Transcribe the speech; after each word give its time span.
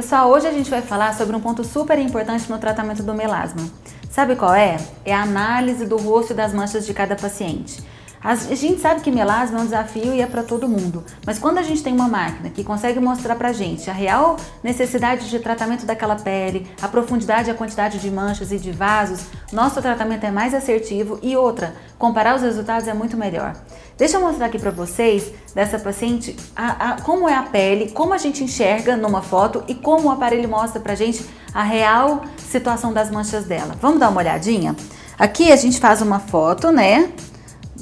Pessoal, 0.00 0.30
hoje 0.30 0.46
a 0.46 0.50
gente 0.50 0.70
vai 0.70 0.80
falar 0.80 1.12
sobre 1.12 1.36
um 1.36 1.40
ponto 1.40 1.62
super 1.62 1.98
importante 1.98 2.50
no 2.50 2.56
tratamento 2.56 3.02
do 3.02 3.12
melasma. 3.12 3.68
Sabe 4.10 4.34
qual 4.34 4.54
é? 4.54 4.78
É 5.04 5.12
a 5.12 5.20
análise 5.20 5.84
do 5.84 5.98
rosto 5.98 6.32
e 6.32 6.34
das 6.34 6.54
manchas 6.54 6.86
de 6.86 6.94
cada 6.94 7.14
paciente. 7.14 7.84
A 8.22 8.34
gente 8.34 8.80
sabe 8.80 9.02
que 9.02 9.10
melasma 9.10 9.58
é 9.58 9.60
um 9.60 9.64
desafio 9.64 10.14
e 10.14 10.22
é 10.22 10.26
para 10.26 10.42
todo 10.42 10.68
mundo, 10.68 11.04
mas 11.26 11.38
quando 11.38 11.56
a 11.56 11.62
gente 11.62 11.82
tem 11.82 11.92
uma 11.92 12.08
máquina 12.08 12.48
que 12.48 12.64
consegue 12.64 13.00
mostrar 13.00 13.34
para 13.34 13.52
gente 13.52 13.88
a 13.90 13.94
real 13.94 14.36
necessidade 14.62 15.28
de 15.28 15.38
tratamento 15.38 15.86
daquela 15.86 16.16
pele, 16.16 16.70
a 16.82 16.88
profundidade 16.88 17.48
e 17.48 17.50
a 17.50 17.54
quantidade 17.54 17.98
de 17.98 18.10
manchas 18.10 18.52
e 18.52 18.58
de 18.58 18.72
vasos, 18.72 19.26
nosso 19.52 19.80
tratamento 19.80 20.24
é 20.24 20.30
mais 20.30 20.52
assertivo 20.54 21.18
e 21.22 21.34
outra, 21.34 21.74
comparar 21.98 22.36
os 22.36 22.42
resultados 22.42 22.88
é 22.88 22.92
muito 22.92 23.16
melhor. 23.16 23.54
Deixa 24.00 24.16
eu 24.16 24.22
mostrar 24.22 24.46
aqui 24.46 24.58
para 24.58 24.70
vocês 24.70 25.30
dessa 25.54 25.78
paciente 25.78 26.34
a, 26.56 26.92
a, 26.92 27.02
como 27.02 27.28
é 27.28 27.34
a 27.34 27.42
pele, 27.42 27.90
como 27.90 28.14
a 28.14 28.18
gente 28.18 28.42
enxerga 28.42 28.96
numa 28.96 29.20
foto 29.20 29.62
e 29.68 29.74
como 29.74 30.08
o 30.08 30.10
aparelho 30.10 30.48
mostra 30.48 30.80
para 30.80 30.94
gente 30.94 31.22
a 31.52 31.62
real 31.62 32.22
situação 32.38 32.94
das 32.94 33.10
manchas 33.10 33.44
dela. 33.44 33.76
Vamos 33.78 34.00
dar 34.00 34.08
uma 34.08 34.22
olhadinha? 34.22 34.74
Aqui 35.18 35.52
a 35.52 35.56
gente 35.56 35.78
faz 35.78 36.00
uma 36.00 36.18
foto, 36.18 36.72
né? 36.72 37.12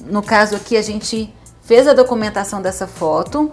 no 0.06 0.20
caso 0.20 0.56
aqui 0.56 0.76
a 0.76 0.82
gente 0.82 1.32
fez 1.62 1.86
a 1.86 1.92
documentação 1.92 2.60
dessa 2.60 2.88
foto. 2.88 3.52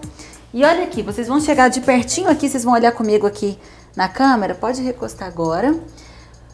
E 0.51 0.63
olha 0.63 0.85
aqui, 0.85 1.03
vocês 1.03 1.27
vão 1.27 1.39
chegar 1.39 1.69
de 1.69 1.81
pertinho 1.81 2.31
aqui, 2.31 2.49
vocês 2.49 2.63
vão 2.63 2.73
olhar 2.73 2.93
comigo 2.93 3.27
aqui 3.27 3.59
na 3.95 4.09
câmera, 4.09 4.55
pode 4.55 4.81
recostar 4.81 5.27
agora. 5.27 5.75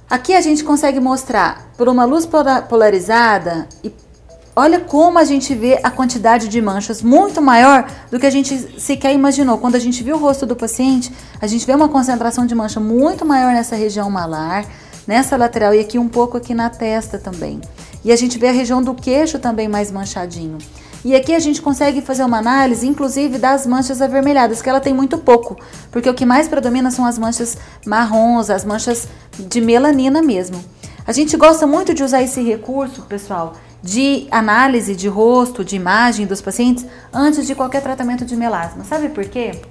Aqui 0.09 0.33
a 0.33 0.41
gente 0.41 0.61
consegue 0.61 0.99
mostrar 0.99 1.71
por 1.77 1.87
uma 1.87 2.03
luz 2.03 2.27
polarizada 2.67 3.69
e 3.81 3.89
olha 4.55 4.79
como 4.79 5.17
a 5.17 5.23
gente 5.23 5.53
vê 5.53 5.79
a 5.81 5.89
quantidade 5.89 6.47
de 6.47 6.61
manchas 6.61 7.01
muito 7.01 7.41
maior 7.41 7.87
do 8.09 8.19
que 8.19 8.25
a 8.25 8.29
gente 8.29 8.79
sequer 8.79 9.13
imaginou. 9.13 9.57
Quando 9.57 9.75
a 9.75 9.79
gente 9.79 10.03
viu 10.03 10.15
o 10.15 10.19
rosto 10.19 10.45
do 10.45 10.55
paciente, 10.55 11.11
a 11.41 11.47
gente 11.47 11.65
vê 11.65 11.73
uma 11.73 11.89
concentração 11.89 12.45
de 12.45 12.55
mancha 12.55 12.79
muito 12.79 13.25
maior 13.25 13.53
nessa 13.53 13.75
região 13.75 14.09
malar, 14.09 14.65
nessa 15.07 15.37
lateral 15.37 15.73
e 15.73 15.79
aqui 15.79 15.97
um 15.97 16.07
pouco 16.07 16.37
aqui 16.37 16.53
na 16.53 16.69
testa 16.69 17.17
também. 17.17 17.61
E 18.03 18.11
a 18.11 18.15
gente 18.15 18.37
vê 18.37 18.49
a 18.49 18.51
região 18.51 18.81
do 18.81 18.93
queixo 18.93 19.39
também 19.39 19.67
mais 19.67 19.91
manchadinho. 19.91 20.57
E 21.03 21.15
aqui 21.15 21.33
a 21.33 21.39
gente 21.39 21.61
consegue 21.61 21.99
fazer 22.01 22.23
uma 22.23 22.37
análise, 22.37 22.87
inclusive, 22.87 23.39
das 23.39 23.65
manchas 23.65 24.01
avermelhadas, 24.01 24.61
que 24.61 24.69
ela 24.69 24.79
tem 24.79 24.93
muito 24.93 25.17
pouco, 25.17 25.57
porque 25.91 26.07
o 26.07 26.13
que 26.13 26.25
mais 26.25 26.47
predomina 26.47 26.91
são 26.91 27.05
as 27.05 27.17
manchas 27.17 27.57
marrons, 27.85 28.51
as 28.51 28.63
manchas 28.63 29.07
de 29.39 29.59
melanina 29.59 30.21
mesmo. 30.21 30.63
A 31.05 31.11
gente 31.11 31.35
gosta 31.35 31.65
muito 31.65 31.91
de 31.93 32.03
usar 32.03 32.21
esse 32.21 32.43
recurso, 32.43 33.01
pessoal, 33.03 33.53
de 33.83 34.27
análise 34.29 34.95
de 34.95 35.07
rosto, 35.07 35.63
de 35.63 35.75
imagem 35.75 36.25
dos 36.25 36.41
pacientes, 36.41 36.85
antes 37.13 37.47
de 37.47 37.55
qualquer 37.55 37.81
tratamento 37.81 38.25
de 38.25 38.35
melasma. 38.35 38.83
Sabe 38.83 39.09
por 39.09 39.25
quê? 39.25 39.61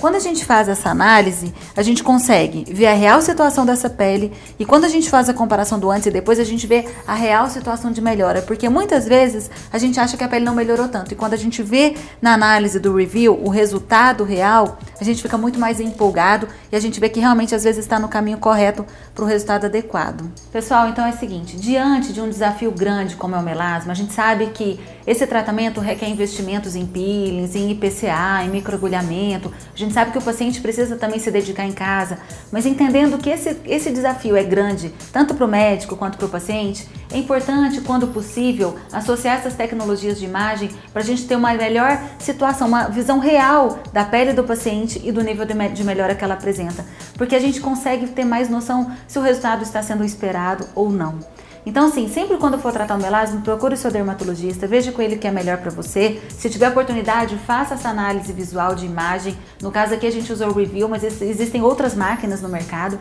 Quando 0.00 0.16
a 0.16 0.18
gente 0.18 0.44
faz 0.44 0.68
essa 0.68 0.90
análise, 0.90 1.54
a 1.76 1.82
gente 1.82 2.02
consegue 2.02 2.64
ver 2.68 2.86
a 2.86 2.94
real 2.94 3.22
situação 3.22 3.64
dessa 3.64 3.88
pele 3.88 4.32
e 4.58 4.64
quando 4.64 4.84
a 4.84 4.88
gente 4.88 5.08
faz 5.08 5.28
a 5.28 5.34
comparação 5.34 5.78
do 5.78 5.90
antes 5.90 6.06
e 6.06 6.10
depois, 6.10 6.38
a 6.38 6.44
gente 6.44 6.66
vê 6.66 6.86
a 7.06 7.14
real 7.14 7.48
situação 7.48 7.90
de 7.90 8.00
melhora, 8.00 8.42
porque 8.42 8.68
muitas 8.68 9.06
vezes 9.06 9.50
a 9.72 9.78
gente 9.78 9.98
acha 9.98 10.16
que 10.16 10.24
a 10.24 10.28
pele 10.28 10.44
não 10.44 10.54
melhorou 10.54 10.88
tanto 10.88 11.12
e 11.12 11.16
quando 11.16 11.32
a 11.32 11.38
gente 11.38 11.62
vê 11.62 11.94
na 12.20 12.34
análise 12.34 12.78
do 12.78 12.94
review 12.94 13.38
o 13.42 13.48
resultado 13.48 14.24
real, 14.24 14.78
a 15.00 15.04
gente 15.04 15.22
fica 15.22 15.38
muito 15.38 15.58
mais 15.58 15.80
empolgado 15.80 16.48
e 16.70 16.76
a 16.76 16.80
gente 16.80 17.00
vê 17.00 17.08
que 17.08 17.20
realmente 17.20 17.54
às 17.54 17.64
vezes 17.64 17.84
está 17.84 17.98
no 17.98 18.08
caminho 18.08 18.38
correto 18.38 18.84
para 19.14 19.24
o 19.24 19.26
resultado 19.26 19.66
adequado. 19.66 20.30
Pessoal, 20.52 20.88
então 20.88 21.06
é 21.06 21.10
o 21.10 21.18
seguinte, 21.18 21.56
diante 21.56 22.12
de 22.12 22.20
um 22.20 22.28
desafio 22.28 22.70
grande 22.70 23.16
como 23.16 23.36
é 23.36 23.38
o 23.38 23.42
melasma, 23.42 23.92
a 23.92 23.96
gente 23.96 24.12
sabe 24.12 24.48
que 24.48 24.78
esse 25.06 25.26
tratamento 25.26 25.80
requer 25.80 26.08
investimentos 26.08 26.74
em 26.74 26.86
peelings, 26.86 27.54
em 27.54 27.70
IPCA, 27.70 28.44
em 28.44 28.48
microagulhamento. 28.48 29.52
A 29.74 29.76
gente 29.76 29.92
sabe 29.92 30.12
que 30.12 30.18
o 30.18 30.22
paciente 30.22 30.60
precisa 30.60 30.96
também 30.96 31.18
se 31.18 31.30
dedicar 31.30 31.64
em 31.64 31.72
casa, 31.72 32.18
mas 32.50 32.66
entendendo 32.66 33.18
que 33.18 33.30
esse, 33.30 33.56
esse 33.66 33.90
desafio 33.90 34.36
é 34.36 34.42
grande, 34.42 34.94
tanto 35.12 35.34
para 35.34 35.44
o 35.44 35.48
médico 35.48 35.96
quanto 35.96 36.16
para 36.16 36.26
o 36.26 36.30
paciente, 36.30 36.88
é 37.12 37.18
importante, 37.18 37.80
quando 37.80 38.08
possível, 38.08 38.76
associar 38.92 39.38
essas 39.38 39.54
tecnologias 39.54 40.18
de 40.18 40.24
imagem 40.24 40.70
para 40.92 41.02
a 41.02 41.04
gente 41.04 41.26
ter 41.26 41.36
uma 41.36 41.52
melhor 41.54 42.02
situação, 42.18 42.66
uma 42.66 42.88
visão 42.88 43.18
real 43.18 43.78
da 43.92 44.04
pele 44.04 44.32
do 44.32 44.42
paciente 44.42 45.00
e 45.04 45.12
do 45.12 45.22
nível 45.22 45.46
de 45.46 45.84
melhora 45.84 46.14
que 46.14 46.24
ela 46.24 46.34
apresenta, 46.34 46.84
porque 47.16 47.34
a 47.34 47.40
gente 47.40 47.60
consegue 47.60 48.08
ter 48.08 48.24
mais 48.24 48.48
noção 48.48 48.90
se 49.06 49.18
o 49.18 49.22
resultado 49.22 49.62
está 49.62 49.82
sendo 49.82 50.04
esperado 50.04 50.66
ou 50.74 50.90
não. 50.90 51.18
Então, 51.66 51.86
assim, 51.86 52.08
sempre 52.08 52.36
quando 52.36 52.58
for 52.58 52.72
tratar 52.72 52.96
o 52.96 53.00
melasma, 53.00 53.40
procure 53.40 53.74
o 53.74 53.76
seu 53.76 53.90
dermatologista, 53.90 54.66
veja 54.66 54.92
com 54.92 55.00
ele 55.00 55.16
o 55.16 55.18
que 55.18 55.26
é 55.26 55.30
melhor 55.30 55.58
para 55.58 55.70
você. 55.70 56.20
Se 56.28 56.50
tiver 56.50 56.68
oportunidade, 56.68 57.36
faça 57.46 57.74
essa 57.74 57.88
análise 57.88 58.32
visual 58.32 58.74
de 58.74 58.84
imagem. 58.84 59.36
No 59.62 59.70
caso 59.70 59.94
aqui 59.94 60.06
a 60.06 60.12
gente 60.12 60.30
usou 60.30 60.48
o 60.48 60.52
Review, 60.52 60.88
mas 60.88 61.02
existem 61.22 61.62
outras 61.62 61.94
máquinas 61.94 62.42
no 62.42 62.48
mercado. 62.48 62.98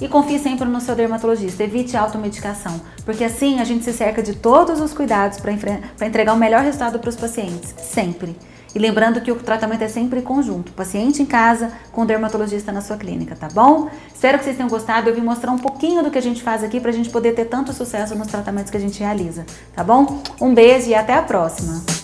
E 0.00 0.08
confie 0.08 0.38
sempre 0.38 0.66
no 0.66 0.80
seu 0.80 0.96
dermatologista, 0.96 1.62
evite 1.62 1.96
automedicação, 1.96 2.80
porque 3.04 3.22
assim 3.22 3.60
a 3.60 3.64
gente 3.64 3.84
se 3.84 3.92
cerca 3.92 4.20
de 4.20 4.34
todos 4.34 4.80
os 4.80 4.92
cuidados 4.92 5.38
para 5.38 5.52
entregar 6.06 6.32
o 6.32 6.36
melhor 6.36 6.62
resultado 6.62 6.98
para 6.98 7.08
os 7.08 7.14
pacientes, 7.14 7.72
sempre. 7.78 8.36
E 8.74 8.78
lembrando 8.78 9.20
que 9.20 9.30
o 9.30 9.36
tratamento 9.36 9.82
é 9.82 9.88
sempre 9.88 10.22
conjunto, 10.22 10.72
paciente 10.72 11.22
em 11.22 11.26
casa 11.26 11.72
com 11.92 12.06
dermatologista 12.06 12.72
na 12.72 12.80
sua 12.80 12.96
clínica, 12.96 13.36
tá 13.36 13.48
bom? 13.52 13.90
Espero 14.12 14.38
que 14.38 14.44
vocês 14.44 14.56
tenham 14.56 14.68
gostado. 14.68 15.08
Eu 15.08 15.14
vim 15.14 15.20
mostrar 15.20 15.52
um 15.52 15.58
pouquinho 15.58 16.02
do 16.02 16.10
que 16.10 16.18
a 16.18 16.22
gente 16.22 16.42
faz 16.42 16.64
aqui 16.64 16.80
para 16.80 16.90
a 16.90 16.94
gente 16.94 17.10
poder 17.10 17.34
ter 17.34 17.46
tanto 17.46 17.72
sucesso 17.72 18.14
nos 18.14 18.28
tratamentos 18.28 18.70
que 18.70 18.76
a 18.76 18.80
gente 18.80 19.00
realiza, 19.00 19.44
tá 19.74 19.84
bom? 19.84 20.22
Um 20.40 20.54
beijo 20.54 20.88
e 20.88 20.94
até 20.94 21.14
a 21.14 21.22
próxima! 21.22 22.01